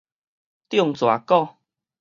[0.67, 1.57] 中蛇蠱